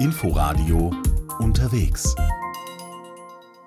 Inforadio 0.00 0.92
unterwegs. 1.40 2.14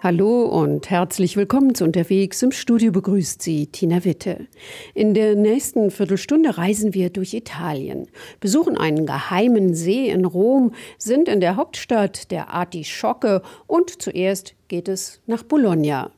Hallo 0.01 0.45
und 0.45 0.89
herzlich 0.89 1.35
willkommen 1.35 1.75
zu 1.75 1.83
Unterwegs. 1.83 2.41
Im 2.41 2.53
Studio 2.53 2.93
begrüßt 2.93 3.41
Sie 3.41 3.67
Tina 3.67 4.05
Witte. 4.05 4.47
In 4.93 5.13
der 5.13 5.35
nächsten 5.35 5.91
Viertelstunde 5.91 6.57
reisen 6.57 6.93
wir 6.93 7.09
durch 7.09 7.33
Italien, 7.33 8.07
besuchen 8.39 8.77
einen 8.77 9.05
geheimen 9.05 9.73
See 9.75 10.07
in 10.07 10.23
Rom, 10.23 10.71
sind 10.97 11.27
in 11.27 11.41
der 11.41 11.57
Hauptstadt 11.57 12.31
der 12.31 12.53
Artischocke 12.53 13.41
und 13.67 14.01
zuerst 14.01 14.55
geht 14.69 14.87
es 14.87 15.21
nach 15.25 15.43
Bologna. 15.43 16.11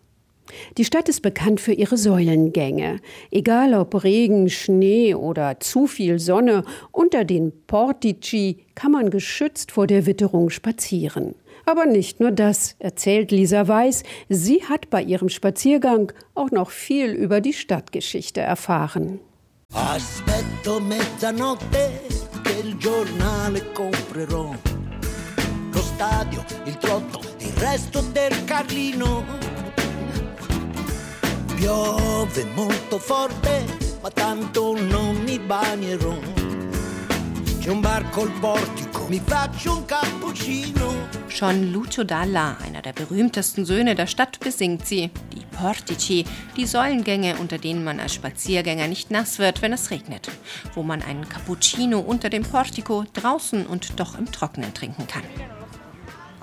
Die 0.78 0.86
Stadt 0.86 1.10
ist 1.10 1.22
bekannt 1.22 1.62
für 1.62 1.74
ihre 1.74 1.98
Säulengänge. 1.98 3.00
Egal 3.32 3.74
ob 3.74 4.04
Regen, 4.04 4.50
Schnee 4.50 5.16
oder 5.16 5.60
zu 5.60 5.88
viel 5.88 6.20
Sonne, 6.20 6.64
unter 6.92 7.24
den 7.24 7.52
Portici 7.68 8.66
kann 8.76 8.92
man 8.92 9.10
geschützt 9.10 9.72
vor 9.72 9.88
der 9.88 10.06
Witterung 10.06 10.50
spazieren. 10.50 11.36
Aber 11.66 11.86
nicht 11.86 12.20
nur 12.20 12.32
das, 12.32 12.76
erzählt 12.80 13.32
Lisa 13.32 13.68
Weiß. 13.68 14.04
Sie 14.30 14.64
hat 14.64 14.90
bei 14.90 15.02
ihrem 15.02 15.30
Spaziergang 15.30 16.12
auch 16.36 16.52
noch 16.52 16.72
viel 16.72 17.12
über 17.12 17.40
die 17.40 17.54
Stadtgeschichte 17.54 18.42
erfahren. 18.42 19.20
Aspetto 19.74 20.80
mezzanotte 20.80 22.02
che 22.44 22.60
il 22.64 22.78
giornale 22.78 23.64
comprerò. 23.74 24.54
Lo 25.72 25.82
stadio, 25.82 26.44
il 26.66 26.78
trotto, 26.78 27.22
il 27.40 27.54
resto 27.58 28.02
del 28.02 28.34
Carlino. 28.46 29.53
Piove 31.64 32.44
molto 32.56 33.00
forte, 33.00 33.64
ma 34.02 34.10
tanto 34.10 34.78
non 34.78 35.16
mi 35.24 35.40
bagnerò. 35.40 36.20
C'è 37.62 37.70
un 37.70 37.80
bar 37.80 38.10
col 38.10 38.30
portico, 38.32 39.08
mi 39.08 39.22
faccio 39.24 39.78
un 39.78 39.86
cappuccino. 39.86 41.08
Schon 41.28 41.72
Lucio 41.72 42.04
Dalla, 42.04 42.58
einer 42.66 42.82
der 42.82 42.92
berühmtesten 42.92 43.64
Söhne 43.64 43.96
der 43.96 44.08
Stadt, 44.08 44.42
besingt 44.42 44.86
sie. 44.86 45.10
Die 45.32 45.46
Portici, 45.58 46.26
die 46.58 46.66
Säulengänge, 46.66 47.38
unter 47.38 47.58
denen 47.58 47.86
man 47.86 48.02
als 48.02 48.14
Spaziergänger 48.14 48.90
nicht 48.90 49.10
nass 49.10 49.40
wird, 49.40 49.62
wenn 49.62 49.72
es 49.72 49.90
regnet. 49.90 50.30
Wo 50.74 50.84
man 50.84 51.02
einen 51.02 51.30
Cappuccino 51.30 52.00
unter 52.00 52.30
dem 52.30 52.44
Portico 52.44 53.06
draußen 53.14 53.66
und 53.68 54.02
doch 54.02 54.18
im 54.18 54.30
Trockenen 54.30 54.74
trinken 54.74 55.08
kann. 55.08 55.24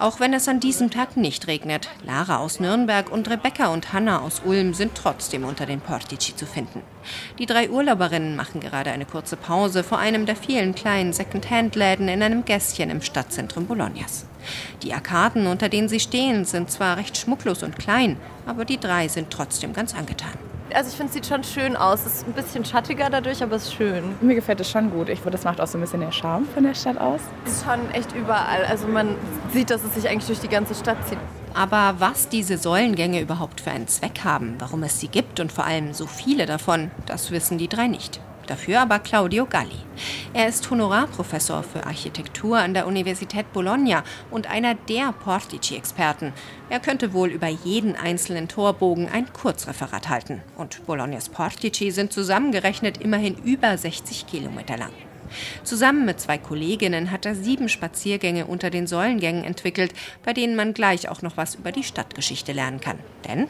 Auch 0.01 0.19
wenn 0.19 0.33
es 0.33 0.49
an 0.49 0.61
diesem 0.61 0.91
Tag 0.91 1.19
nicht 1.19 1.47
regnet, 1.47 1.91
Lara 2.07 2.39
aus 2.39 2.59
Nürnberg 2.59 3.13
und 3.13 3.29
Rebecca 3.29 3.69
und 3.69 3.93
Hanna 3.93 4.21
aus 4.21 4.41
Ulm 4.47 4.73
sind 4.73 4.95
trotzdem 4.95 5.45
unter 5.45 5.67
den 5.67 5.83
Portici 5.83 6.35
zu 6.35 6.47
finden. 6.47 6.81
Die 7.39 7.45
drei 7.45 7.69
Urlauberinnen 7.69 8.35
machen 8.35 8.61
gerade 8.63 8.93
eine 8.93 9.05
kurze 9.05 9.37
Pause 9.37 9.85
vor 9.85 9.99
einem 9.99 10.25
der 10.25 10.37
vielen 10.37 10.75
kleinen 10.75 11.13
Second-Hand-Läden 11.13 12.09
in 12.09 12.23
einem 12.23 12.47
Gässchen 12.47 12.89
im 12.89 13.03
Stadtzentrum 13.03 13.67
Bolognas. 13.67 14.25
Die 14.83 14.95
Arkaden, 14.95 15.47
unter 15.47 15.69
denen 15.69 15.91
sie 15.91 16.01
stehen, 16.01 16.47
sind 16.47 16.71
zwar 16.71 16.97
recht 16.97 17.19
schmucklos 17.19 17.63
und 17.63 17.79
klein, 17.79 18.17
aber 18.47 18.65
die 18.65 18.81
drei 18.81 19.07
sind 19.07 19.31
trotzdem 19.31 19.75
ganz 19.75 19.95
angetan. 19.95 20.50
Also 20.75 20.91
ich 20.91 20.97
finde, 20.97 21.09
es 21.09 21.15
sieht 21.15 21.27
schon 21.27 21.45
schön 21.45 21.77
aus. 21.77 22.07
Es 22.07 22.17
ist 22.17 22.27
ein 22.27 22.33
bisschen 22.33 22.65
schattiger 22.65 23.11
dadurch, 23.11 23.43
aber 23.43 23.57
es 23.57 23.65
ist 23.65 23.75
schön. 23.75 24.15
Mir 24.21 24.35
gefällt 24.35 24.61
es 24.61 24.71
schon 24.71 24.91
gut. 24.91 25.09
Ich 25.09 25.21
finde, 25.21 25.33
das 25.33 25.45
macht 25.45 25.61
auch 25.61 25.67
so 25.67 25.79
ein 25.79 25.81
bisschen 25.81 26.01
den 26.01 26.13
Charme 26.13 26.47
von 26.55 26.63
der 26.63 26.75
Stadt 26.75 26.99
aus. 26.99 27.21
Es 27.47 27.53
ist 27.53 27.65
schon 27.65 27.91
echt 27.93 28.15
überall. 28.15 28.65
Also 28.65 28.87
man 28.87 29.17
sieht, 29.53 29.71
dass 29.71 29.83
es 29.85 29.95
sich 29.95 30.09
eigentlich 30.09 30.27
durch 30.27 30.41
die 30.41 30.49
ganze 30.49 30.75
Stadt 30.75 30.97
zieht. 31.09 31.19
Aber 31.55 31.97
was 31.99 32.29
diese 32.29 32.59
Säulengänge 32.59 33.21
überhaupt 33.21 33.61
für 33.61 33.71
einen 33.71 33.89
Zweck 33.89 34.21
haben, 34.23 34.55
warum 34.59 34.83
es 34.85 35.01
sie 35.01 35.09
gibt 35.09 35.41
und 35.41 35.51
vor 35.51 35.65
allem 35.65 35.93
so 35.93 36.07
viele 36.07 36.47
davon, 36.47 36.91
das 37.07 37.31
wissen 37.31 37.59
die 37.59 37.69
drei 37.69 37.89
nicht 37.89 38.21
dafür 38.51 38.81
aber 38.81 38.99
Claudio 38.99 39.47
Galli. 39.47 39.79
Er 40.35 40.49
ist 40.49 40.69
Honorarprofessor 40.71 41.63
für 41.63 41.87
Architektur 41.87 42.59
an 42.59 42.75
der 42.75 42.87
Universität 42.87 43.53
Bologna 43.53 44.03
und 44.31 44.51
einer 44.51 44.75
der 44.75 45.13
Portici-Experten. 45.13 46.33
Er 46.69 46.81
könnte 46.81 47.13
wohl 47.13 47.31
über 47.31 47.49
jeden 47.49 47.97
einzelnen 47.97 48.49
Torbogen 48.49 49.09
ein 49.09 49.33
Kurzreferat 49.33 50.09
halten. 50.09 50.43
Und 50.57 50.85
Bolognas 50.87 51.29
Portici 51.29 51.91
sind 51.91 52.13
zusammengerechnet 52.13 52.99
immerhin 52.99 53.37
über 53.45 53.79
60 53.79 54.27
Kilometer 54.27 54.77
lang. 54.77 54.93
Zusammen 55.63 56.05
mit 56.05 56.21
zwei 56.21 56.39
Kolleginnen 56.39 57.11
hat 57.11 57.27
er 57.27 57.35
sieben 57.35 57.69
Spaziergänge 57.69 58.47
unter 58.47 58.71
den 58.71 58.87
Säulengängen 58.87 59.45
entwickelt, 59.45 59.93
bei 60.25 60.33
denen 60.33 60.57
man 60.57 60.75
gleich 60.75 61.09
auch 61.09 61.23
noch 61.23 61.37
was 61.37 61.55
über 61.55 61.73
die 61.73 61.85
Stadtgeschichte 61.85 62.53
lernen 62.53 62.81
kann. 62.81 62.99
Denn 63.29 63.47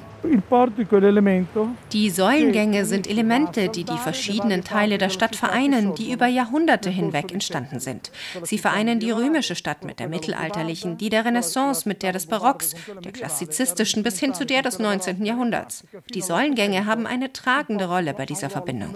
die 1.92 2.10
Säulengänge 2.10 2.84
sind 2.84 3.08
Elemente, 3.08 3.68
die 3.68 3.84
die 3.84 3.96
verschiedenen 3.96 4.64
Teile 4.64 4.98
der 4.98 5.10
Stadt 5.10 5.36
vereinen, 5.36 5.94
die 5.94 6.12
über 6.12 6.26
Jahrhunderte 6.26 6.90
hinweg 6.90 7.32
entstanden 7.32 7.80
sind. 7.80 8.10
Sie 8.42 8.58
vereinen 8.58 9.00
die 9.00 9.10
römische 9.10 9.54
Stadt 9.54 9.84
mit 9.84 9.98
der 10.00 10.08
mittelalterlichen, 10.08 10.98
die 10.98 11.08
der 11.08 11.24
Renaissance 11.24 11.88
mit 11.88 12.02
der 12.02 12.12
des 12.12 12.26
Barocks, 12.26 12.74
der 13.02 13.12
klassizistischen 13.12 14.02
bis 14.02 14.18
hin 14.18 14.34
zu 14.34 14.44
der 14.44 14.62
des 14.62 14.78
19. 14.78 15.24
Jahrhunderts. 15.24 15.84
Die 16.14 16.22
Säulengänge 16.22 16.86
haben 16.86 17.06
eine 17.06 17.32
tragende 17.32 17.86
Rolle 17.86 18.14
bei 18.14 18.26
dieser 18.26 18.50
Verbindung. 18.50 18.94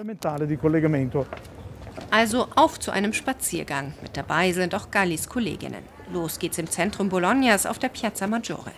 Also 2.15 2.47
auf 2.55 2.79
zu 2.79 2.93
einem 2.93 3.13
Spaziergang. 3.13 3.93
Mit 4.01 4.17
dabei 4.17 4.53
sind 4.53 4.73
auch 4.77 4.93
Gallis 4.93 5.29
Kolleginnen. 5.29 5.83
Los 6.13 6.39
geht's 6.39 6.59
im 6.59 6.71
Zentrum 6.71 7.09
Bolognas 7.09 7.67
auf 7.67 7.81
der 7.81 7.89
Piazza 7.89 8.29
Maggiore. 8.29 8.71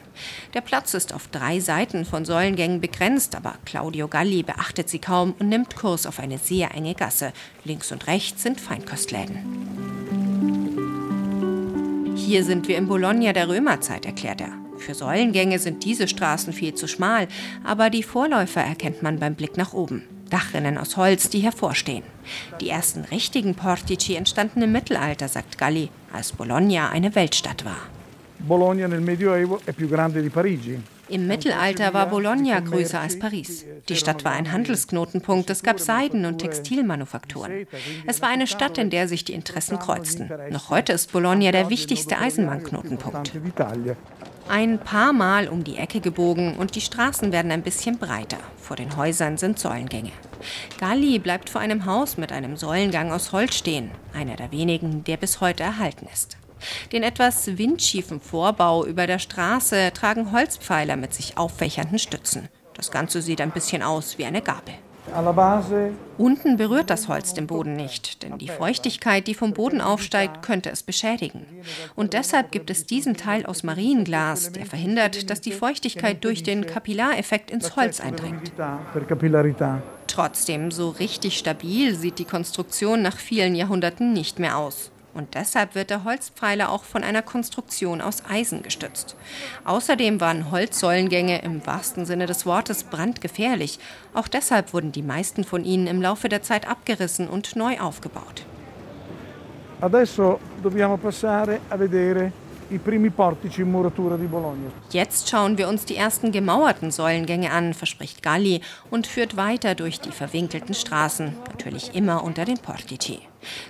Der 0.55 0.63
Platz 0.63 0.95
ist 0.95 1.13
auf 1.13 1.29
drei 1.29 1.61
Seiten 1.61 2.07
von 2.07 2.25
Säulengängen 2.25 2.81
begrenzt, 2.81 3.37
aber 3.37 3.57
Claudio 3.67 4.09
Galli 4.09 4.43
beachtet 4.43 4.89
sie 4.89 5.01
kaum 5.01 5.35
und 5.39 5.51
nimmt 5.51 5.77
Kurs 5.77 6.07
auf 6.07 6.19
eine 6.19 6.39
sehr 6.39 6.75
enge 6.75 6.95
Gasse. 6.95 7.35
Links 7.63 7.93
und 7.93 8.07
rechts 8.07 8.43
sind 8.43 8.59
Feinkostläden. 8.59 9.37
Hier 12.17 12.43
sind 12.43 12.69
wir 12.69 12.79
in 12.79 12.89
Bologna 12.89 13.35
der 13.35 13.51
Römerzeit, 13.51 14.07
erklärt 14.07 14.41
er. 14.41 14.53
Für 14.79 14.95
Säulengänge 14.95 15.59
sind 15.59 15.85
diese 15.85 16.09
Straßen 16.09 16.55
viel 16.55 16.73
zu 16.73 16.89
schmal, 16.89 17.29
aber 17.65 17.91
die 17.91 18.03
Vorläufer 18.03 18.63
erkennt 18.63 19.03
man 19.03 19.19
beim 19.19 19.35
Blick 19.35 19.59
nach 19.59 19.75
oben. 19.75 20.16
Dachrinnen 20.31 20.79
aus 20.79 20.97
Holz, 20.97 21.29
die 21.29 21.41
hervorstehen. 21.41 22.05
Die 22.61 22.69
ersten 22.69 23.05
richtigen 23.05 23.55
Portici 23.55 24.15
entstanden 24.15 24.63
im 24.63 24.73
Mittelalter, 24.73 25.29
sagt 25.29 25.59
Galli, 25.59 25.91
als 26.13 26.33
Bologna 26.33 26.91
eine 26.91 27.15
Weltstadt 27.15 27.65
war. 27.65 27.79
Bologna 28.39 28.87
nel 28.87 29.01
Medioevo 29.01 29.61
è 29.65 29.73
più 29.73 29.89
grande 29.89 30.21
di 30.21 30.29
Parigi. 30.29 30.81
Im 31.09 31.29
Mittelalter 31.29 31.95
war 31.95 32.09
Bologna 32.09 32.59
größer 32.59 33.01
als 33.01 33.19
Paris. 33.19 33.65
Die 33.89 33.95
Stadt 33.95 34.25
war 34.25 34.33
ein 34.33 34.51
Handelsknotenpunkt, 34.51 35.49
es 35.51 35.63
gab 35.63 35.79
Seiden- 35.79 36.25
und 36.25 36.39
Textilmanufakturen. 36.39 37.69
Es 38.07 38.23
war 38.23 38.29
eine 38.29 38.49
Stadt, 38.49 38.77
in 38.77 38.91
der 38.91 39.07
sich 39.07 39.25
die 39.25 39.33
Interessen 39.33 39.79
kreuzten. 39.79 40.31
Noch 40.51 40.71
heute 40.71 40.93
ist 40.93 41.13
Bologna 41.13 41.53
der 41.53 41.71
wichtigste 41.71 42.19
Eisenbahnknotenpunkt. 42.19 43.33
Ein 44.49 44.79
paar 44.79 45.13
Mal 45.13 45.49
um 45.49 45.65
die 45.65 45.77
Ecke 45.77 46.01
gebogen 46.01 46.57
und 46.57 46.77
die 46.77 46.81
Straßen 46.81 47.33
werden 47.33 47.51
ein 47.51 47.63
bisschen 47.63 47.99
breiter. 47.99 48.39
Vor 48.57 48.77
den 48.77 48.97
Häusern 48.97 49.39
sind 49.39 49.59
Säulengänge. 49.59 50.13
Galli 50.79 51.19
bleibt 51.19 51.51
vor 51.51 51.61
einem 51.61 51.85
Haus 51.85 52.17
mit 52.17 52.31
einem 52.31 52.57
Säulengang 52.57 53.11
aus 53.11 53.33
Holz 53.33 53.57
stehen, 53.57 53.91
einer 54.15 54.37
der 54.37 54.53
wenigen, 54.53 55.03
der 55.03 55.17
bis 55.17 55.41
heute 55.41 55.65
erhalten 55.65 56.07
ist. 56.13 56.37
Den 56.93 57.03
etwas 57.03 57.59
windschiefen 57.59 58.21
Vorbau 58.21 58.87
über 58.87 59.09
der 59.09 59.19
Straße 59.19 59.91
tragen 59.93 60.31
Holzpfeiler 60.31 60.95
mit 60.95 61.13
sich 61.13 61.37
auffächernden 61.37 61.99
Stützen. 61.99 62.49
Das 62.75 62.93
Ganze 62.93 63.23
sieht 63.23 63.41
ein 63.41 63.51
bisschen 63.51 63.83
aus 63.83 64.17
wie 64.17 64.27
eine 64.27 64.43
Gabel. 64.43 64.75
Unten 66.19 66.57
berührt 66.57 66.91
das 66.91 67.09
Holz 67.09 67.35
den 67.35 67.47
Boden 67.47 67.75
nicht, 67.75 68.23
denn 68.23 68.39
die 68.39 68.49
Feuchtigkeit, 68.49 69.27
die 69.27 69.35
vom 69.35 69.53
Boden 69.53 69.81
aufsteigt, 69.81 70.43
könnte 70.43 70.71
es 70.71 70.83
beschädigen. 70.83 71.47
Und 71.95 72.13
deshalb 72.13 72.51
gibt 72.53 72.71
es 72.71 72.87
diesen 72.87 73.17
Teil 73.17 73.47
aus 73.47 73.63
Marienglas, 73.63 74.53
der 74.53 74.67
verhindert, 74.67 75.31
dass 75.31 75.41
die 75.41 75.53
Feuchtigkeit 75.53 76.25
durch 76.25 76.43
den 76.43 76.67
Kapillareffekt 76.67 77.51
ins 77.51 77.77
Holz 77.77 78.01
eindringt. 78.01 78.53
Trotzdem, 80.07 80.71
so 80.71 80.91
richtig 80.91 81.37
stabil 81.37 81.95
sieht 81.95 82.19
die 82.19 82.25
Konstruktion 82.25 83.03
nach 83.03 83.19
vielen 83.19 83.55
Jahrhunderten 83.55 84.13
nicht 84.13 84.39
mehr 84.39 84.57
aus. 84.57 84.91
Und 85.17 85.35
deshalb 85.35 85.75
wird 85.75 85.89
der 85.89 86.05
Holzpfeiler 86.05 86.71
auch 86.71 86.85
von 86.85 87.03
einer 87.03 87.23
Konstruktion 87.23 88.03
aus 88.03 88.23
Eisen 88.29 88.63
gestützt. 88.63 89.17
Außerdem 89.65 90.21
waren 90.21 90.51
Holzsäulengänge 90.51 91.41
im 91.41 91.67
wahrsten 91.67 92.05
Sinne 92.05 92.27
des 92.27 92.45
Wortes 92.45 92.85
brandgefährlich. 92.85 93.79
Auch 94.13 94.29
deshalb 94.29 94.75
wurden 94.75 94.93
die 94.93 95.03
meisten 95.03 95.45
von 95.45 95.65
ihnen 95.65 95.87
im 95.87 96.03
Laufe 96.03 96.29
der 96.29 96.43
Zeit 96.43 96.69
abgerissen 96.69 97.29
und 97.29 97.57
neu 97.57 97.81
aufgebaut. 97.81 98.45
Adesso 99.81 100.39
dobbiamo 100.63 100.97
passare 100.97 101.61
a 101.71 101.79
vedere 101.79 102.33
Jetzt 104.91 105.29
schauen 105.29 105.59
wir 105.59 105.69
uns 105.69 105.85
die 105.85 105.97
ersten 105.97 106.33
gemauerten 106.33 106.91
Säulengänge 106.91 107.51
an, 107.51 107.75
verspricht 107.75 108.23
Galli 108.23 108.61
und 108.91 109.07
führt 109.07 109.37
weiter 109.37 109.75
durch 109.75 110.01
die 110.01 110.11
verwinkelten 110.11 110.75
Straßen, 110.75 111.37
natürlich 111.49 111.95
immer 111.95 112.25
unter 112.25 112.45
den 112.45 112.59
Portici. 112.59 113.21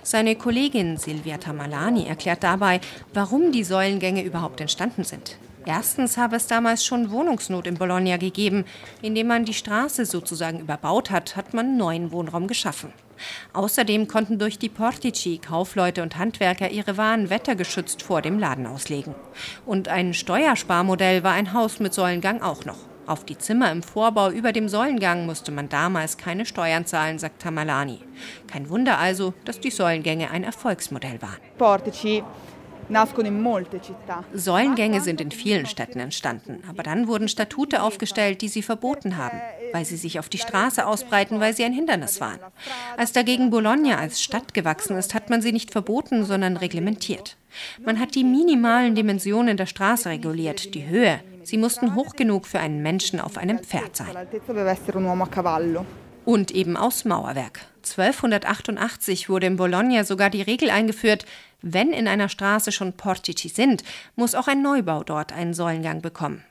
Seine 0.03 0.35
Kollegin 0.35 0.97
Silvia 0.97 1.37
Tamalani 1.37 2.07
erklärt 2.07 2.43
dabei, 2.43 2.81
warum 3.13 3.51
die 3.51 3.63
Säulengänge 3.63 4.23
überhaupt 4.23 4.61
entstanden 4.61 5.03
sind. 5.03 5.37
Erstens 5.67 6.15
habe 6.15 6.37
es 6.37 6.47
damals 6.47 6.85
schon 6.85 7.11
Wohnungsnot 7.11 7.67
in 7.67 7.75
Bologna 7.75 8.15
gegeben. 8.15 8.63
Indem 9.01 9.27
man 9.27 9.43
die 9.43 9.53
Straße 9.53 10.05
sozusagen 10.05 10.61
überbaut 10.61 11.11
hat, 11.11 11.35
hat 11.35 11.53
man 11.53 11.75
neuen 11.75 12.13
Wohnraum 12.13 12.47
geschaffen. 12.47 12.93
Außerdem 13.53 14.07
konnten 14.07 14.39
durch 14.39 14.59
die 14.59 14.69
Portici 14.69 15.39
Kaufleute 15.39 16.03
und 16.03 16.17
Handwerker 16.17 16.71
ihre 16.71 16.97
Waren 16.97 17.29
wettergeschützt 17.29 18.01
vor 18.01 18.21
dem 18.21 18.39
Laden 18.39 18.65
auslegen. 18.67 19.15
Und 19.65 19.87
ein 19.87 20.13
Steuersparmodell 20.13 21.23
war 21.23 21.33
ein 21.33 21.53
Haus 21.53 21.79
mit 21.79 21.93
Säulengang 21.93 22.41
auch 22.41 22.65
noch. 22.65 22.77
Auf 23.07 23.23
die 23.23 23.37
Zimmer 23.37 23.71
im 23.71 23.83
Vorbau 23.83 24.29
über 24.31 24.51
dem 24.51 24.67
Säulengang 24.67 25.25
musste 25.25 25.53
man 25.53 25.69
damals 25.69 26.17
keine 26.17 26.45
Steuern 26.45 26.85
zahlen, 26.85 27.19
sagt 27.19 27.41
Tamalani. 27.41 27.99
Kein 28.47 28.69
Wunder 28.69 28.99
also, 28.99 29.33
dass 29.45 29.61
die 29.61 29.71
Säulengänge 29.71 30.29
ein 30.29 30.43
Erfolgsmodell 30.43 31.21
waren. 31.21 31.37
Portici 31.57 32.21
Säulengänge 34.33 35.01
sind 35.01 35.21
in 35.21 35.31
vielen 35.31 35.65
Städten 35.65 35.99
entstanden, 35.99 36.63
aber 36.69 36.83
dann 36.83 37.07
wurden 37.07 37.27
Statute 37.27 37.81
aufgestellt, 37.81 38.41
die 38.41 38.47
sie 38.47 38.61
verboten 38.61 39.17
haben, 39.17 39.41
weil 39.73 39.85
sie 39.85 39.97
sich 39.97 40.19
auf 40.19 40.29
die 40.29 40.37
Straße 40.37 40.85
ausbreiten, 40.85 41.39
weil 41.39 41.55
sie 41.55 41.63
ein 41.63 41.73
Hindernis 41.73 42.21
waren. 42.21 42.39
Als 42.95 43.11
dagegen 43.11 43.49
Bologna 43.49 43.97
als 43.97 44.21
Stadt 44.21 44.53
gewachsen 44.53 44.97
ist, 44.97 45.13
hat 45.13 45.29
man 45.29 45.41
sie 45.41 45.51
nicht 45.51 45.71
verboten, 45.71 46.23
sondern 46.25 46.57
reglementiert. 46.57 47.37
Man 47.83 47.99
hat 47.99 48.15
die 48.15 48.23
minimalen 48.23 48.95
Dimensionen 48.95 49.57
der 49.57 49.65
Straße 49.65 50.09
reguliert, 50.09 50.73
die 50.73 50.87
Höhe. 50.87 51.19
Sie 51.43 51.57
mussten 51.57 51.95
hoch 51.95 52.15
genug 52.15 52.45
für 52.45 52.59
einen 52.59 52.81
Menschen 52.81 53.19
auf 53.19 53.37
einem 53.37 53.59
Pferd 53.59 53.95
sein. 53.95 54.15
Und 56.27 56.51
eben 56.51 56.75
aus 56.75 57.05
Mauerwerk. 57.05 57.61
1288 57.83 59.29
wurde 59.29 59.47
in 59.47 59.55
Bologna 59.55 60.03
sogar 60.03 60.29
die 60.29 60.41
Regel 60.41 60.69
eingeführt, 60.69 61.25
wenn 61.61 61.93
in 61.93 62.05
einer 62.05 62.27
Straße 62.27 62.73
schon 62.73 62.91
Portici 62.91 63.47
sind, 63.47 63.81
muss 64.17 64.35
auch 64.35 64.49
ein 64.49 64.61
Neubau 64.61 65.05
dort 65.05 65.31
einen 65.31 65.53
Säulengang 65.53 66.01
bekommen. 66.01 66.43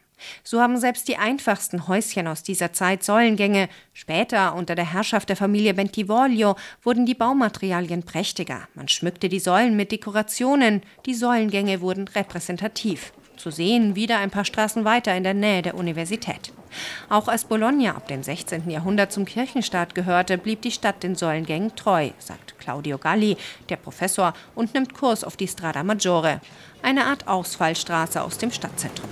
So 0.42 0.62
haben 0.62 0.78
selbst 0.78 1.08
die 1.08 1.18
einfachsten 1.18 1.88
Häuschen 1.88 2.26
aus 2.26 2.42
dieser 2.42 2.72
Zeit 2.72 3.04
Säulengänge. 3.04 3.68
Später, 3.92 4.54
unter 4.54 4.76
der 4.76 4.90
Herrschaft 4.90 5.28
der 5.28 5.36
Familie 5.36 5.74
Bentivoglio, 5.74 6.56
wurden 6.82 7.04
die 7.04 7.14
Baumaterialien 7.14 8.02
prächtiger. 8.02 8.68
Man 8.72 8.88
schmückte 8.88 9.28
die 9.28 9.40
Säulen 9.40 9.76
mit 9.76 9.92
Dekorationen. 9.92 10.80
Die 11.04 11.12
Säulengänge 11.12 11.82
wurden 11.82 12.08
repräsentativ. 12.08 13.12
Zu 13.36 13.50
sehen 13.50 13.96
wieder 13.96 14.18
ein 14.18 14.30
paar 14.30 14.44
Straßen 14.44 14.84
weiter 14.84 15.14
in 15.14 15.22
der 15.22 15.34
Nähe 15.34 15.62
der 15.62 15.74
Universität. 15.74 16.52
Auch 17.08 17.28
als 17.28 17.44
Bologna 17.44 17.90
ab 17.90 18.08
dem 18.08 18.22
16. 18.22 18.68
Jahrhundert 18.70 19.12
zum 19.12 19.24
Kirchenstaat 19.24 19.94
gehörte, 19.94 20.38
blieb 20.38 20.62
die 20.62 20.70
Stadt 20.70 21.02
den 21.02 21.14
Säulengängen 21.14 21.76
treu, 21.76 22.10
sagt 22.18 22.58
Claudio 22.58 22.98
Galli, 22.98 23.36
der 23.68 23.76
Professor, 23.76 24.32
und 24.54 24.74
nimmt 24.74 24.94
Kurs 24.94 25.22
auf 25.22 25.36
die 25.36 25.48
Strada 25.48 25.82
Maggiore, 25.82 26.40
eine 26.82 27.04
Art 27.04 27.28
Ausfallstraße 27.28 28.22
aus 28.22 28.38
dem 28.38 28.50
Stadtzentrum. 28.50 29.08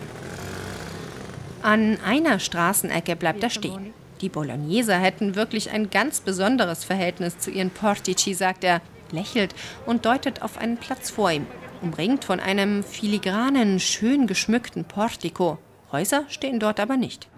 An 1.62 1.98
einer 2.04 2.38
Straßenecke 2.38 3.16
bleibt 3.16 3.42
er 3.42 3.50
stehen. 3.50 3.94
Die 4.20 4.28
Bologneser 4.28 4.98
hätten 4.98 5.34
wirklich 5.34 5.70
ein 5.70 5.90
ganz 5.90 6.20
besonderes 6.20 6.84
Verhältnis 6.84 7.38
zu 7.38 7.50
ihren 7.50 7.70
Portici, 7.70 8.34
sagt 8.34 8.64
er, 8.64 8.80
lächelt 9.10 9.54
und 9.86 10.06
deutet 10.06 10.42
auf 10.42 10.58
einen 10.58 10.76
Platz 10.76 11.10
vor 11.10 11.30
ihm, 11.30 11.46
umringt 11.82 12.24
von 12.24 12.40
einem 12.40 12.82
filigranen, 12.82 13.80
schön 13.80 14.26
geschmückten 14.26 14.84
Portico. 14.84 15.58
Häuser 15.92 16.24
stehen 16.28 16.58
dort 16.58 16.80
aber 16.80 16.96
nicht. 16.96 17.28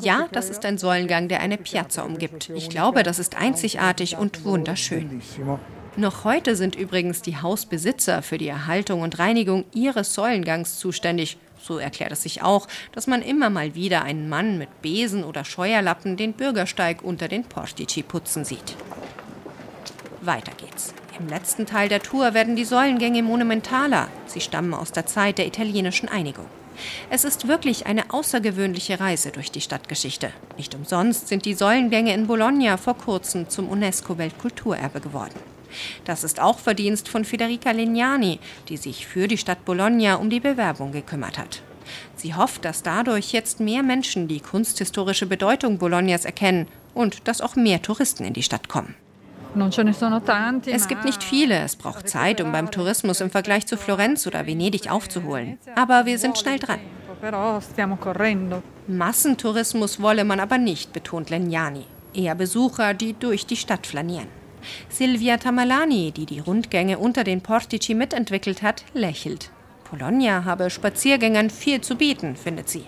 Ja, 0.00 0.28
das 0.32 0.50
ist 0.50 0.64
ein 0.64 0.78
Säulengang, 0.78 1.28
der 1.28 1.40
eine 1.40 1.56
Piazza 1.56 2.02
umgibt. 2.02 2.50
Ich 2.50 2.68
glaube, 2.68 3.02
das 3.02 3.18
ist 3.18 3.36
einzigartig 3.36 4.16
und 4.16 4.44
wunderschön. 4.44 5.22
Noch 5.96 6.24
heute 6.24 6.54
sind 6.54 6.76
übrigens 6.76 7.22
die 7.22 7.38
Hausbesitzer 7.38 8.22
für 8.22 8.38
die 8.38 8.48
Erhaltung 8.48 9.00
und 9.02 9.18
Reinigung 9.18 9.64
ihres 9.72 10.14
Säulengangs 10.14 10.78
zuständig. 10.78 11.38
So 11.60 11.78
erklärt 11.78 12.12
es 12.12 12.22
sich 12.22 12.42
auch, 12.42 12.68
dass 12.92 13.06
man 13.06 13.22
immer 13.22 13.50
mal 13.50 13.74
wieder 13.74 14.02
einen 14.02 14.28
Mann 14.28 14.58
mit 14.58 14.82
Besen 14.82 15.24
oder 15.24 15.44
Scheuerlappen 15.44 16.16
den 16.16 16.34
Bürgersteig 16.34 17.02
unter 17.02 17.26
den 17.26 17.44
Portici 17.44 18.02
putzen 18.02 18.44
sieht. 18.44 18.76
Weiter 20.20 20.52
geht's. 20.56 20.94
Im 21.18 21.28
letzten 21.28 21.66
Teil 21.66 21.88
der 21.88 22.00
Tour 22.00 22.32
werden 22.32 22.54
die 22.54 22.64
Säulengänge 22.64 23.24
monumentaler. 23.24 24.08
Sie 24.26 24.40
stammen 24.40 24.72
aus 24.72 24.92
der 24.92 25.06
Zeit 25.06 25.38
der 25.38 25.48
italienischen 25.48 26.08
Einigung. 26.08 26.46
Es 27.10 27.24
ist 27.24 27.48
wirklich 27.48 27.86
eine 27.86 28.12
außergewöhnliche 28.12 29.00
Reise 29.00 29.32
durch 29.32 29.50
die 29.50 29.60
Stadtgeschichte. 29.60 30.30
Nicht 30.56 30.76
umsonst 30.76 31.26
sind 31.26 31.44
die 31.44 31.54
Säulengänge 31.54 32.14
in 32.14 32.28
Bologna 32.28 32.76
vor 32.76 32.96
kurzem 32.96 33.48
zum 33.48 33.68
UNESCO-Weltkulturerbe 33.68 35.00
geworden. 35.00 35.34
Das 36.04 36.22
ist 36.22 36.38
auch 36.38 36.60
Verdienst 36.60 37.08
von 37.08 37.24
Federica 37.24 37.72
Legnani, 37.72 38.38
die 38.68 38.76
sich 38.76 39.08
für 39.08 39.26
die 39.26 39.38
Stadt 39.38 39.64
Bologna 39.64 40.14
um 40.14 40.30
die 40.30 40.40
Bewerbung 40.40 40.92
gekümmert 40.92 41.36
hat. 41.36 41.62
Sie 42.14 42.34
hofft, 42.34 42.64
dass 42.64 42.84
dadurch 42.84 43.32
jetzt 43.32 43.58
mehr 43.58 43.82
Menschen 43.82 44.28
die 44.28 44.40
kunsthistorische 44.40 45.26
Bedeutung 45.26 45.78
Bolognas 45.78 46.24
erkennen 46.24 46.68
und 46.94 47.26
dass 47.26 47.40
auch 47.40 47.56
mehr 47.56 47.82
Touristen 47.82 48.24
in 48.24 48.34
die 48.34 48.42
Stadt 48.44 48.68
kommen. 48.68 48.94
Es 50.66 50.88
gibt 50.88 51.04
nicht 51.04 51.22
viele, 51.22 51.58
es 51.60 51.76
braucht 51.76 52.08
Zeit, 52.08 52.40
um 52.40 52.52
beim 52.52 52.70
Tourismus 52.70 53.20
im 53.20 53.30
Vergleich 53.30 53.66
zu 53.66 53.76
Florenz 53.76 54.26
oder 54.26 54.46
Venedig 54.46 54.90
aufzuholen. 54.90 55.58
Aber 55.74 56.06
wir 56.06 56.18
sind 56.18 56.38
schnell 56.38 56.58
dran. 56.58 56.80
Massentourismus 58.86 60.00
wolle 60.00 60.24
man 60.24 60.40
aber 60.40 60.58
nicht, 60.58 60.92
betont 60.92 61.30
Legnani. 61.30 61.84
Eher 62.14 62.34
Besucher, 62.34 62.94
die 62.94 63.14
durch 63.14 63.46
die 63.46 63.56
Stadt 63.56 63.86
flanieren. 63.86 64.28
Silvia 64.88 65.36
Tamalani, 65.36 66.12
die 66.12 66.26
die 66.26 66.40
Rundgänge 66.40 66.98
unter 66.98 67.24
den 67.24 67.42
Portici 67.42 67.94
mitentwickelt 67.94 68.62
hat, 68.62 68.84
lächelt. 68.94 69.50
Bologna 69.90 70.44
habe 70.44 70.68
Spaziergängern 70.70 71.50
viel 71.50 71.80
zu 71.80 71.96
bieten, 71.96 72.36
findet 72.36 72.68
sie. 72.68 72.84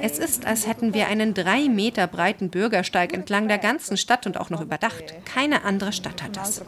Es 0.00 0.18
ist, 0.18 0.46
als 0.46 0.66
hätten 0.66 0.94
wir 0.94 1.08
einen 1.08 1.34
drei 1.34 1.68
Meter 1.68 2.06
breiten 2.06 2.50
Bürgersteig 2.50 3.12
entlang 3.12 3.48
der 3.48 3.58
ganzen 3.58 3.96
Stadt 3.96 4.26
und 4.26 4.40
auch 4.40 4.50
noch 4.50 4.60
überdacht. 4.60 5.14
Keine 5.24 5.64
andere 5.64 5.92
Stadt 5.92 6.22
hat 6.22 6.36
das. 6.36 6.62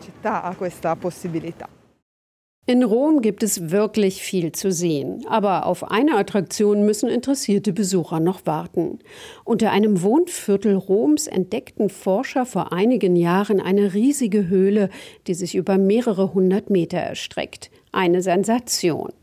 In 2.69 2.83
Rom 2.83 3.23
gibt 3.23 3.43
es 3.43 3.71
wirklich 3.71 4.21
viel 4.21 4.53
zu 4.53 4.71
sehen, 4.71 5.25
aber 5.27 5.65
auf 5.65 5.91
eine 5.91 6.19
Attraktion 6.19 6.85
müssen 6.85 7.09
interessierte 7.09 7.73
Besucher 7.73 8.21
noch 8.21 8.45
warten. 8.45 8.99
Unter 9.45 9.71
einem 9.71 10.03
Wohnviertel 10.03 10.75
Roms 10.75 11.29
entdeckten 11.29 11.89
Forscher 11.89 12.45
vor 12.45 12.71
einigen 12.71 13.17
Jahren 13.17 13.63
eine 13.63 13.95
riesige 13.95 14.49
Höhle, 14.49 14.91
die 15.27 15.33
sich 15.33 15.55
über 15.55 15.79
mehrere 15.79 16.35
hundert 16.35 16.69
Meter 16.69 16.99
erstreckt. 16.99 17.71
Eine 17.91 18.21
Sensation. 18.21 19.15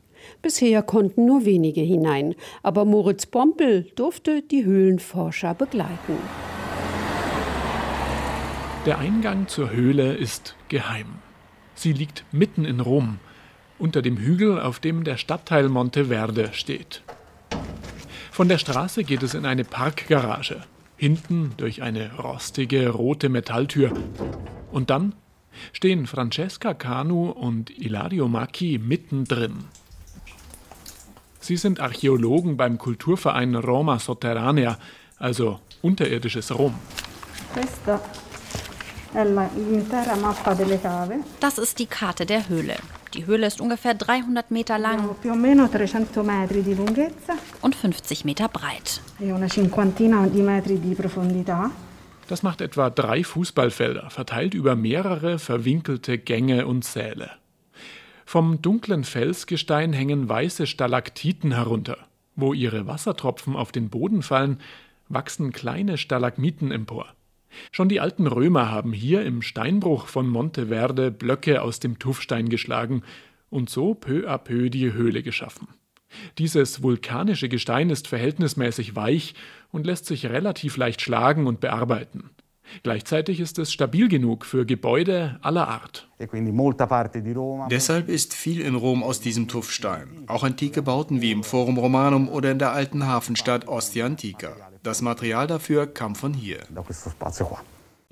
Bisher 0.45 0.83
konnten 0.83 1.25
nur 1.25 1.43
wenige 1.43 1.81
hinein, 1.81 2.35
aber 2.61 2.85
Moritz 2.85 3.25
Pompel 3.25 3.87
durfte 3.95 4.43
die 4.43 4.63
Höhlenforscher 4.63 5.55
begleiten. 5.55 6.19
Der 8.85 8.99
Eingang 8.99 9.47
zur 9.47 9.71
Höhle 9.71 10.13
ist 10.13 10.55
geheim. 10.69 11.15
Sie 11.73 11.93
liegt 11.93 12.25
mitten 12.31 12.63
in 12.63 12.79
Rom 12.79 13.17
unter 13.79 14.03
dem 14.03 14.19
Hügel, 14.19 14.61
auf 14.61 14.77
dem 14.77 15.03
der 15.03 15.17
Stadtteil 15.17 15.67
Monteverde 15.67 16.53
steht. 16.53 17.01
Von 18.29 18.47
der 18.47 18.59
Straße 18.59 19.03
geht 19.03 19.23
es 19.23 19.33
in 19.33 19.47
eine 19.47 19.63
Parkgarage, 19.63 20.61
hinten 20.95 21.53
durch 21.57 21.81
eine 21.81 22.17
rostige 22.17 22.89
rote 22.89 23.29
Metalltür. 23.29 23.93
Und 24.71 24.91
dann 24.91 25.15
stehen 25.73 26.05
Francesca 26.05 26.75
Canu 26.75 27.31
und 27.31 27.71
Ilario 27.71 28.27
Macchi 28.27 28.77
mittendrin. 28.77 29.65
Sie 31.45 31.57
sind 31.57 31.79
Archäologen 31.79 32.57
beim 32.57 32.79
Kulturverein 32.79 33.53
Roma 33.53 33.99
Sotterranea, 33.99 34.79
also 35.19 35.59
unterirdisches 35.83 36.57
Rom. 36.57 36.73
Das 41.39 41.59
ist 41.59 41.77
die 41.77 41.85
Karte 41.85 42.25
der 42.25 42.49
Höhle. 42.49 42.77
Die 43.13 43.27
Höhle 43.27 43.45
ist 43.45 43.61
ungefähr 43.61 43.93
300 43.93 44.49
Meter 44.49 44.79
lang 44.79 45.07
und 47.61 47.75
50 47.75 48.25
Meter 48.25 48.47
breit. 48.49 49.01
Das 52.27 52.41
macht 52.41 52.61
etwa 52.61 52.89
drei 52.89 53.23
Fußballfelder, 53.23 54.09
verteilt 54.09 54.55
über 54.55 54.75
mehrere 54.75 55.37
verwinkelte 55.37 56.17
Gänge 56.17 56.65
und 56.65 56.83
Säle. 56.83 57.29
Vom 58.25 58.61
dunklen 58.61 59.03
Felsgestein 59.03 59.93
hängen 59.93 60.27
weiße 60.27 60.65
Stalaktiten 60.65 61.51
herunter. 61.51 61.97
Wo 62.35 62.53
ihre 62.53 62.87
Wassertropfen 62.87 63.55
auf 63.55 63.71
den 63.71 63.89
Boden 63.89 64.23
fallen, 64.23 64.59
wachsen 65.07 65.53
kleine 65.53 65.97
Stalagmiten 65.97 66.71
empor. 66.71 67.13
Schon 67.71 67.87
die 67.87 67.99
alten 67.99 68.25
Römer 68.27 68.71
haben 68.71 68.91
hier 68.91 69.23
im 69.23 69.43
Steinbruch 69.43 70.07
von 70.07 70.27
Monteverde 70.27 71.11
Blöcke 71.11 71.61
aus 71.61 71.79
dem 71.79 71.99
Tuffstein 71.99 72.49
geschlagen 72.49 73.03
und 73.49 73.69
so 73.69 73.93
peu 73.93 74.27
à 74.27 74.39
peu 74.39 74.69
die 74.69 74.91
Höhle 74.91 75.21
geschaffen. 75.23 75.67
Dieses 76.39 76.81
vulkanische 76.81 77.47
Gestein 77.47 77.89
ist 77.91 78.07
verhältnismäßig 78.07 78.95
weich 78.95 79.35
und 79.71 79.85
lässt 79.85 80.07
sich 80.07 80.25
relativ 80.25 80.77
leicht 80.77 81.01
schlagen 81.01 81.45
und 81.47 81.59
bearbeiten. 81.59 82.31
Gleichzeitig 82.83 83.39
ist 83.39 83.59
es 83.59 83.71
stabil 83.71 84.07
genug 84.07 84.45
für 84.45 84.65
Gebäude 84.65 85.37
aller 85.41 85.67
Art. 85.67 86.09
E 86.19 86.27
Deshalb 87.69 88.09
ist 88.09 88.33
viel 88.33 88.61
in 88.61 88.75
Rom 88.75 89.03
aus 89.03 89.19
diesem 89.19 89.47
Tuffstein. 89.47 90.23
Auch 90.27 90.43
antike 90.43 90.81
Bauten 90.81 91.21
wie 91.21 91.31
im 91.31 91.43
Forum 91.43 91.77
Romanum 91.77 92.29
oder 92.29 92.51
in 92.51 92.59
der 92.59 92.71
alten 92.71 93.05
Hafenstadt 93.05 93.67
Ostia 93.67 94.05
Antica. 94.05 94.55
Das 94.83 95.01
Material 95.01 95.47
dafür 95.47 95.87
kam 95.87 96.15
von 96.15 96.33
hier. 96.33 96.59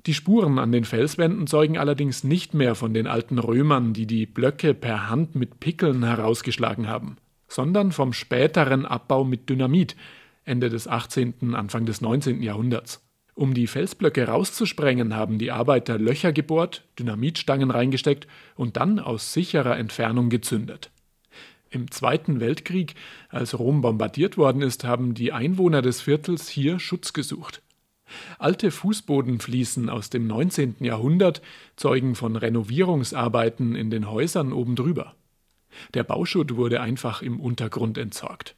Die 0.06 0.14
Spuren 0.14 0.58
an 0.58 0.70
den 0.70 0.84
Felswänden 0.84 1.46
zeugen 1.46 1.78
allerdings 1.78 2.24
nicht 2.24 2.52
mehr 2.52 2.74
von 2.74 2.92
den 2.92 3.06
alten 3.06 3.38
Römern, 3.38 3.94
die 3.94 4.06
die 4.06 4.26
Blöcke 4.26 4.74
per 4.74 5.08
Hand 5.08 5.34
mit 5.34 5.60
Pickeln 5.60 6.04
herausgeschlagen 6.04 6.88
haben, 6.88 7.16
sondern 7.48 7.90
vom 7.90 8.12
späteren 8.12 8.84
Abbau 8.84 9.24
mit 9.24 9.48
Dynamit 9.48 9.96
Ende 10.44 10.68
des 10.68 10.86
18., 10.86 11.54
Anfang 11.54 11.86
des 11.86 12.00
19. 12.00 12.42
Jahrhunderts. 12.42 13.03
Um 13.34 13.52
die 13.52 13.66
Felsblöcke 13.66 14.28
rauszusprengen, 14.28 15.14
haben 15.14 15.38
die 15.38 15.50
Arbeiter 15.50 15.98
Löcher 15.98 16.32
gebohrt, 16.32 16.84
Dynamitstangen 16.98 17.70
reingesteckt 17.70 18.28
und 18.54 18.76
dann 18.76 19.00
aus 19.00 19.32
sicherer 19.32 19.76
Entfernung 19.76 20.30
gezündet. 20.30 20.90
Im 21.70 21.90
Zweiten 21.90 22.38
Weltkrieg, 22.38 22.94
als 23.30 23.58
Rom 23.58 23.80
bombardiert 23.80 24.36
worden 24.36 24.62
ist, 24.62 24.84
haben 24.84 25.14
die 25.14 25.32
Einwohner 25.32 25.82
des 25.82 26.00
Viertels 26.00 26.48
hier 26.48 26.78
Schutz 26.78 27.12
gesucht. 27.12 27.62
Alte 28.38 28.70
Fußbodenfliesen 28.70 29.88
aus 29.88 30.10
dem 30.10 30.28
19. 30.28 30.76
Jahrhundert 30.80 31.42
zeugen 31.74 32.14
von 32.14 32.36
Renovierungsarbeiten 32.36 33.74
in 33.74 33.90
den 33.90 34.08
Häusern 34.08 34.52
oben 34.52 34.76
drüber. 34.76 35.16
Der 35.94 36.04
Bauschutt 36.04 36.54
wurde 36.54 36.80
einfach 36.80 37.22
im 37.22 37.40
Untergrund 37.40 37.98
entsorgt. 37.98 38.54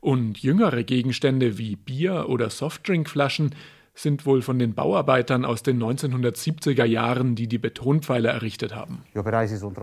Und 0.00 0.38
jüngere 0.38 0.84
Gegenstände 0.84 1.58
wie 1.58 1.76
Bier 1.76 2.30
oder 2.30 2.48
Softdrinkflaschen 2.48 3.54
sind 3.98 4.26
wohl 4.26 4.42
von 4.42 4.58
den 4.58 4.74
Bauarbeitern 4.74 5.44
aus 5.44 5.62
den 5.62 5.82
1970er 5.82 6.84
Jahren, 6.84 7.34
die 7.34 7.48
die 7.48 7.58
Betonpfeiler 7.58 8.30
errichtet 8.30 8.74
haben. 8.74 9.02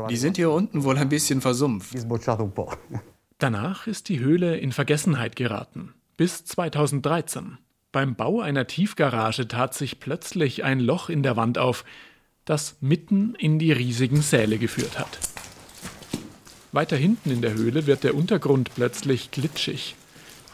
Die 0.09 0.17
sind 0.17 0.37
hier 0.37 0.51
unten 0.51 0.83
wohl 0.83 0.97
ein 0.97 1.09
bisschen 1.09 1.41
versumpft. 1.41 1.93
Danach 3.37 3.87
ist 3.87 4.07
die 4.07 4.19
Höhle 4.19 4.57
in 4.57 4.71
Vergessenheit 4.71 5.35
geraten. 5.35 5.93
Bis 6.15 6.45
2013. 6.45 7.57
Beim 7.91 8.15
Bau 8.15 8.39
einer 8.39 8.67
Tiefgarage 8.67 9.47
tat 9.47 9.73
sich 9.73 9.99
plötzlich 9.99 10.63
ein 10.63 10.79
Loch 10.79 11.09
in 11.09 11.21
der 11.21 11.35
Wand 11.35 11.57
auf, 11.57 11.83
das 12.45 12.77
mitten 12.79 13.35
in 13.35 13.59
die 13.59 13.71
riesigen 13.71 14.21
Säle 14.21 14.57
geführt 14.57 14.97
hat. 14.97 15.19
Weiter 16.71 16.95
hinten 16.97 17.31
in 17.31 17.41
der 17.41 17.53
Höhle 17.53 17.87
wird 17.87 18.03
der 18.03 18.15
Untergrund 18.15 18.73
plötzlich 18.75 19.31
glitschig. 19.31 19.95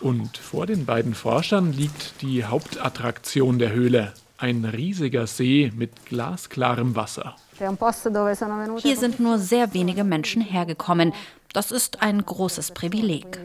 Und 0.01 0.37
vor 0.37 0.65
den 0.65 0.85
beiden 0.85 1.13
Forschern 1.13 1.71
liegt 1.71 2.21
die 2.21 2.43
Hauptattraktion 2.43 3.59
der 3.59 3.71
Höhle, 3.71 4.13
ein 4.37 4.65
riesiger 4.65 5.27
See 5.27 5.71
mit 5.75 6.07
glasklarem 6.07 6.95
Wasser. 6.95 7.35
Hier 7.59 8.97
sind 8.97 9.19
nur 9.19 9.37
sehr 9.37 9.73
wenige 9.75 10.03
Menschen 10.03 10.41
hergekommen. 10.41 11.13
Das 11.53 11.71
ist 11.71 12.01
ein 12.01 12.25
großes 12.25 12.71
Privileg. 12.71 13.39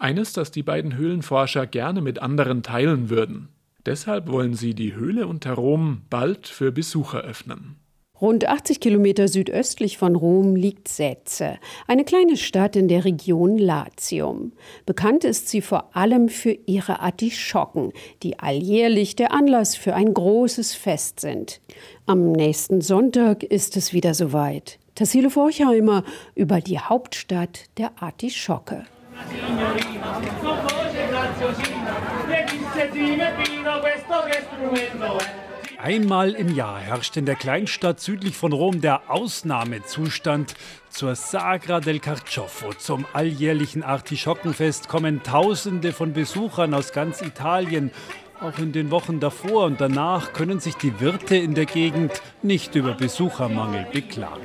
Eines, 0.00 0.32
das 0.32 0.50
die 0.50 0.62
beiden 0.62 0.96
Höhlenforscher 0.96 1.66
gerne 1.66 2.00
mit 2.00 2.20
anderen 2.20 2.64
teilen 2.64 3.10
würden. 3.10 3.48
Deshalb 3.86 4.28
wollen 4.28 4.54
sie 4.54 4.74
die 4.74 4.94
Höhle 4.94 5.28
unter 5.28 5.52
Rom 5.52 6.02
bald 6.10 6.48
für 6.48 6.72
Besucher 6.72 7.20
öffnen. 7.20 7.76
Rund 8.20 8.48
80 8.48 8.80
Kilometer 8.80 9.28
südöstlich 9.28 9.96
von 9.96 10.16
Rom 10.16 10.56
liegt 10.56 10.88
Setze, 10.88 11.58
eine 11.86 12.04
kleine 12.04 12.36
Stadt 12.36 12.74
in 12.74 12.88
der 12.88 13.04
Region 13.04 13.58
Latium. 13.58 14.52
Bekannt 14.86 15.22
ist 15.22 15.48
sie 15.48 15.62
vor 15.62 15.94
allem 15.96 16.28
für 16.28 16.56
ihre 16.66 16.98
Artischocken, 16.98 17.92
die 18.24 18.38
alljährlich 18.40 19.14
der 19.14 19.32
Anlass 19.32 19.76
für 19.76 19.94
ein 19.94 20.14
großes 20.14 20.74
Fest 20.74 21.20
sind. 21.20 21.60
Am 22.06 22.32
nächsten 22.32 22.80
Sonntag 22.80 23.44
ist 23.44 23.76
es 23.76 23.92
wieder 23.92 24.14
soweit. 24.14 24.80
Tassilo 24.96 25.30
Forchheimer 25.30 26.02
über 26.34 26.60
die 26.60 26.80
Hauptstadt 26.80 27.66
der 27.78 27.92
Artischocke. 28.00 28.84
Einmal 35.80 36.32
im 36.32 36.52
Jahr 36.56 36.80
herrscht 36.80 37.16
in 37.16 37.24
der 37.24 37.36
Kleinstadt 37.36 38.00
südlich 38.00 38.36
von 38.36 38.52
Rom 38.52 38.80
der 38.80 39.02
Ausnahmezustand. 39.08 40.54
Zur 40.90 41.14
Sagra 41.14 41.78
del 41.78 42.00
Carciofo, 42.00 42.72
zum 42.72 43.06
alljährlichen 43.12 43.84
Artischockenfest, 43.84 44.88
kommen 44.88 45.22
Tausende 45.22 45.92
von 45.92 46.12
Besuchern 46.12 46.74
aus 46.74 46.92
ganz 46.92 47.22
Italien. 47.22 47.92
Auch 48.40 48.58
in 48.58 48.72
den 48.72 48.90
Wochen 48.90 49.20
davor 49.20 49.66
und 49.66 49.80
danach 49.80 50.32
können 50.32 50.58
sich 50.58 50.74
die 50.74 50.98
Wirte 50.98 51.36
in 51.36 51.54
der 51.54 51.66
Gegend 51.66 52.22
nicht 52.42 52.74
über 52.74 52.94
Besuchermangel 52.94 53.86
beklagen. 53.92 54.42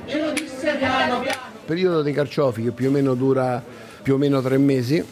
Periodo 1.66 2.02
dei 2.02 2.12
carciofi 2.12 2.62
che 2.62 2.72
più 2.72 2.88
o 2.88 2.90
meno 2.92 3.14
dura 3.14 3.62
più 4.02 4.14
o 4.14 4.18
meno 4.18 4.40
tre 4.40 4.58
mesi. 4.58 5.02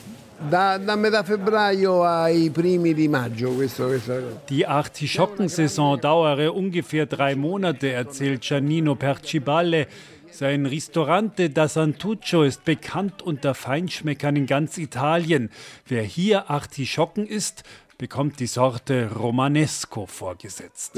Da, 0.49 0.77
da 0.77 0.97
metà 0.97 1.23
febbraio 1.23 2.03
ai 2.03 2.51
primi 2.51 2.95
di 2.95 3.09
maggio. 3.09 3.53
Questo, 3.53 3.87
questo. 3.87 4.43
Die 4.49 4.67
Artischockensaison 4.67 5.99
dauere 5.99 6.47
ungefähr 6.49 7.07
drei 7.07 7.35
Monate, 7.35 7.93
erzählt 7.93 8.41
Giannino 8.41 8.95
Perciballe. 8.97 9.87
Sein 10.31 10.67
Ristorante 10.67 11.51
da 11.51 11.69
Santuccio 11.69 12.43
ist 12.43 12.65
bekannt 12.65 13.23
unter 13.23 13.55
Feinschmeckern 13.55 14.37
in 14.37 14.47
ganz 14.47 14.79
Italien. 14.79 15.51
Wer 15.87 16.03
hier 16.03 16.51
Artischocken 16.51 17.27
isst, 17.27 17.65
bekommt 18.03 18.41
die 18.41 18.49
Sorte 18.49 19.13
Romanesco 19.15 20.07
vorgesetzt. 20.07 20.97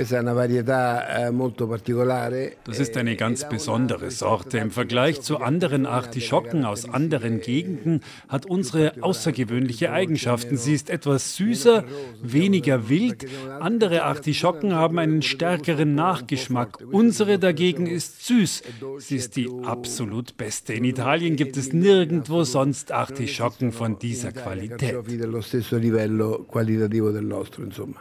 Eh, 2.33 2.53
das 2.65 2.81
ist 2.81 2.97
eine 2.97 3.17
ganz 3.17 3.47
besondere 3.47 4.11
Sorte. 4.11 4.57
Im 4.57 4.71
Vergleich 4.71 5.21
zu 5.21 5.37
anderen 5.37 5.85
Artischocken 5.85 6.65
aus 6.65 6.89
anderen 6.89 7.43
Gegenden 7.43 8.01
hat 8.31 8.47
unsere 8.47 9.03
außergewöhnliche 9.03 9.93
Eigenschaften. 9.93 10.57
Sie 10.57 10.73
ist 10.73 10.89
etwas 10.89 11.37
süßer, 11.37 11.85
weniger 12.23 12.89
wild. 12.89 13.27
Andere 13.61 14.05
Artischocken 14.05 14.73
haben 14.73 14.99
einen 14.99 15.21
stärkeren 15.21 15.95
Nachgeschmack. 15.95 16.79
Unsere 16.91 17.39
dagegen 17.39 17.87
ist 17.87 18.25
süß. 18.25 18.63
Sie 18.97 19.17
ist 19.17 19.37
die 19.37 19.51
absolut 19.63 20.39
beste. 20.39 20.73
In 20.73 20.85
Italien 20.85 21.37
gibt 21.37 21.59
es 21.59 21.75
nirgendwo 21.75 22.45
sonst 22.45 22.93
Artischocken 22.93 23.73
von 23.73 23.99
dieser 23.99 24.33
Qualität. 24.33 24.95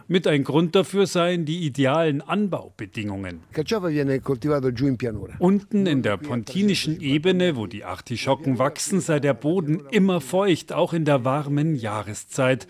Mit 0.07 0.27
ein 0.27 0.43
Grund 0.43 0.75
dafür 0.75 1.07
seien 1.07 1.45
die 1.45 1.65
idealen 1.65 2.21
Anbaubedingungen. 2.21 3.41
Unten 5.39 5.85
in 5.85 6.01
der 6.01 6.17
pontinischen 6.17 7.01
Ebene, 7.01 7.55
wo 7.55 7.67
die 7.67 7.83
Artischocken 7.83 8.59
wachsen, 8.59 8.99
sei 8.99 9.19
der 9.19 9.33
Boden 9.33 9.83
immer 9.91 10.21
feucht, 10.21 10.73
auch 10.73 10.93
in 10.93 11.05
der 11.05 11.25
warmen 11.25 11.75
Jahreszeit. 11.75 12.67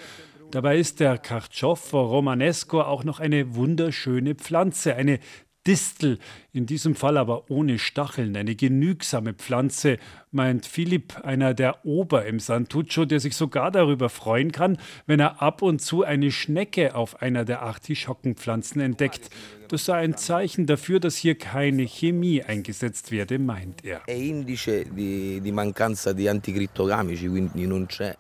Dabei 0.52 0.78
ist 0.78 1.00
der 1.00 1.18
Carciofo 1.18 2.00
romanesco 2.00 2.82
auch 2.82 3.04
noch 3.04 3.20
eine 3.20 3.56
wunderschöne 3.56 4.36
Pflanze, 4.36 4.96
eine 4.96 5.20
Distel, 5.66 6.20
in 6.54 6.68
diesem 6.68 6.94
Fall 6.94 7.18
aber 7.18 7.50
ohne 7.50 7.80
Stacheln, 7.80 8.38
eine 8.38 8.56
genügsame 8.56 9.34
Pflanze, 9.34 9.98
meint 10.32 10.68
Philipp, 10.68 11.20
einer 11.24 11.56
der 11.56 11.84
Ober 11.86 12.26
im 12.26 12.40
Santuccio, 12.40 13.06
der 13.06 13.20
sich 13.20 13.36
sogar 13.36 13.72
darüber 13.72 14.10
freuen 14.10 14.52
kann, 14.52 14.78
wenn 15.08 15.20
er 15.20 15.42
ab 15.42 15.64
und 15.64 15.82
zu 15.82 16.04
eine 16.04 16.32
Schnecke 16.32 16.96
auf 16.96 17.22
einer 17.22 17.44
der 17.44 17.64
Artischockenpflanzen 17.64 18.82
entdeckt. 18.82 19.30
Das 19.70 19.86
sei 19.86 19.96
ein 19.96 20.18
Zeichen 20.18 20.68
dafür, 20.68 21.00
dass 21.00 21.16
hier 21.16 21.36
keine 21.36 21.84
Chemie 21.84 22.44
eingesetzt 22.44 23.12
werde, 23.12 23.40
meint 23.40 23.84
er. 23.84 24.02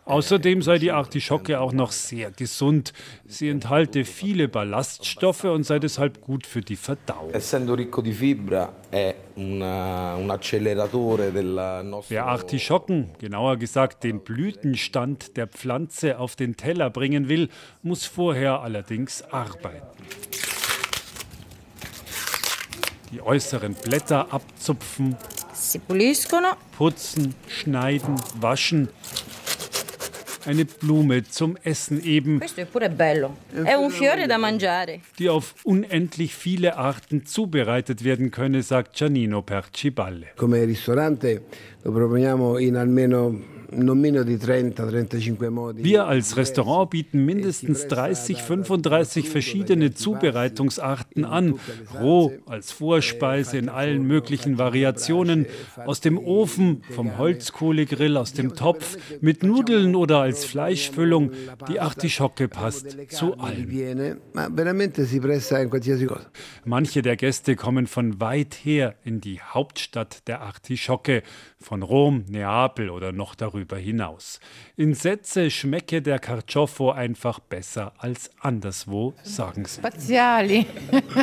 Außerdem 0.06 0.64
sei 0.64 0.80
die 0.80 0.92
Artischocke 0.92 1.60
auch 1.60 1.74
noch 1.74 1.92
sehr 1.92 2.32
gesund. 2.32 2.94
Sie 3.28 3.50
enthalte 3.50 4.04
viele 4.04 4.48
Ballaststoffe 4.48 5.44
und 5.44 5.64
sei 5.64 5.78
deshalb 5.78 6.22
gut 6.22 6.48
für 6.48 6.62
die 6.62 6.76
Verdauung. 6.76 7.32
Wer 12.10 12.26
Artischocken, 12.26 13.10
genauer 13.20 13.58
gesagt 13.58 14.04
den 14.04 14.20
Blütenstand 14.24 15.38
der 15.38 15.48
Pflanze 15.48 16.20
auf 16.20 16.36
den 16.36 16.56
Teller 16.56 16.90
bringen 16.90 17.28
will, 17.28 17.50
muss 17.82 18.06
vorher 18.06 18.62
allerdings 18.62 19.24
arbeiten 19.24 19.82
die 23.14 23.22
äußeren 23.22 23.76
Blätter 23.76 24.34
abzupfen, 24.34 25.16
putzen, 26.76 27.36
schneiden, 27.48 28.16
waschen. 28.40 28.90
Eine 30.46 30.66
Blume 30.66 31.24
zum 31.24 31.58
Essen 31.64 32.04
eben, 32.04 32.42
die 35.20 35.30
auf 35.30 35.56
unendlich 35.64 36.36
viele 36.36 36.78
Arten 36.78 37.26
zubereitet 37.26 38.04
werden 38.04 38.32
könne, 38.32 38.62
sagt 38.64 38.96
Giannino 38.96 39.42
Perciballe. 39.42 40.28
Come 40.36 40.66
ristorante 40.66 41.42
lo 41.84 41.92
proponiamo 41.92 42.58
in 42.58 42.76
almeno 42.76 43.53
Wir 45.76 46.06
als 46.06 46.38
Restaurant 46.38 46.90
bieten 46.90 47.26
mindestens 47.26 47.88
30, 47.88 48.42
35 48.42 49.30
verschiedene 49.30 49.94
Zubereitungsarten 49.94 51.26
an. 51.26 51.60
Roh 52.00 52.32
als 52.46 52.72
Vorspeise 52.72 53.58
in 53.58 53.70
allen 53.70 54.06
möglichen 54.06 54.58
Variationen, 54.58 55.46
aus 55.86 56.02
dem 56.02 56.18
Ofen, 56.18 56.84
vom 56.90 57.18
Holzkohlegrill, 57.18 58.18
aus 58.18 58.34
dem 58.34 58.56
Topf, 58.56 58.98
mit 59.22 59.44
Nudeln 59.44 59.96
oder 59.96 60.20
als 60.20 60.46
Fleischfüllung. 60.46 61.32
Die 61.68 61.80
Artischocke 61.80 62.48
passt 62.48 62.98
zu 63.10 63.38
allem. 63.38 64.18
Manche 66.66 67.02
der 67.02 67.16
Gäste 67.16 67.56
kommen 67.56 67.88
von 67.88 68.20
weit 68.20 68.54
her 68.64 68.96
in 69.04 69.22
die 69.22 69.42
Hauptstadt 69.42 70.28
der 70.28 70.42
Artischocke, 70.42 71.24
von 71.64 71.82
Rom, 71.82 72.26
Neapel 72.28 72.90
oder 72.90 73.12
noch 73.12 73.36
darüber 73.36 73.78
hinaus. 73.78 74.40
In 74.76 74.94
Sätze 74.94 75.50
schmecke 75.50 76.02
der 76.02 76.20
Carciofo 76.20 76.92
einfach 76.92 77.40
besser 77.40 77.94
als 77.98 78.32
anderswo, 78.40 79.14
sagen 79.24 79.66
sie. 79.66 79.80
Spaziali. 79.80 80.66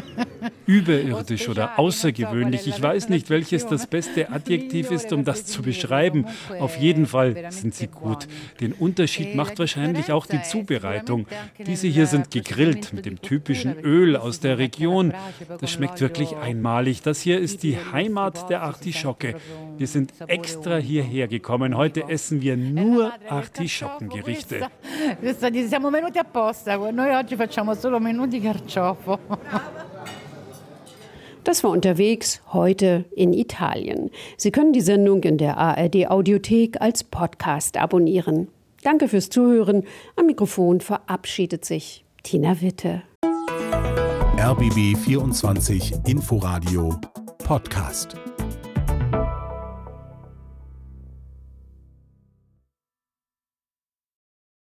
Überirdisch 0.67 1.49
oder 1.49 1.79
außergewöhnlich, 1.79 2.67
ich 2.67 2.81
weiß 2.81 3.09
nicht, 3.09 3.29
welches 3.29 3.67
das 3.67 3.87
beste 3.87 4.31
Adjektiv 4.31 4.91
ist, 4.91 5.13
um 5.13 5.25
das 5.25 5.45
zu 5.45 5.63
beschreiben. 5.63 6.27
Auf 6.59 6.77
jeden 6.77 7.07
Fall 7.07 7.51
sind 7.51 7.75
sie 7.75 7.89
gut. 7.89 8.27
Den 8.61 8.73
Unterschied 8.73 9.35
macht 9.35 9.59
wahrscheinlich 9.59 10.13
auch 10.13 10.27
die 10.27 10.43
Zubereitung. 10.43 11.27
Diese 11.59 11.87
hier 11.87 12.07
sind 12.07 12.31
gegrillt 12.31 12.93
mit 12.93 13.05
dem 13.05 13.21
typischen 13.21 13.79
Öl 13.81 14.17
aus 14.17 14.41
der 14.41 14.59
Region. 14.59 15.13
Das 15.61 15.71
schmeckt 15.73 16.01
wirklich 16.01 16.37
einmalig. 16.37 17.03
Das 17.03 17.21
hier 17.21 17.41
ist 17.41 17.63
die 17.63 17.77
Heimat 17.77 18.49
der 18.49 18.63
Artischocke. 18.63 19.37
Wir 19.77 19.87
sind 19.87 20.13
extra 20.31 20.77
hierher 20.77 21.29
gekommen. 21.29 21.77
Heute 21.77 22.09
essen 22.09 22.41
wir 22.41 22.57
nur 22.57 23.13
Artischockengerichte. 23.29 24.69
Siamo 25.67 25.91
venuti 25.91 26.19
apposta. 26.19 26.77
Noi 26.77 27.15
oggi 27.15 27.37
facciamo 27.37 27.75
solo 27.75 27.99
menù 27.99 28.27
di 28.27 28.41
carciofo. 28.41 29.19
Das 31.43 31.63
war 31.65 31.71
unterwegs 31.71 32.43
heute 32.53 33.07
in 33.17 33.33
Italien. 33.33 34.11
Sie 34.37 34.51
können 34.51 34.73
die 34.73 34.83
Sendung 34.83 35.23
in 35.23 35.39
der 35.39 35.57
ARD 35.57 36.09
Audiothek 36.11 36.81
als 36.81 37.03
Podcast 37.03 37.77
abonnieren. 37.79 38.49
Danke 38.83 39.09
fürs 39.09 39.31
Zuhören. 39.31 39.85
Am 40.17 40.27
Mikrofon 40.27 40.81
verabschiedet 40.81 41.65
sich 41.65 42.05
Tina 42.23 42.61
Witte. 42.61 43.03
RBB 44.39 44.97
24 44.97 45.95
Inforadio 46.07 46.95
Podcast. 47.39 48.17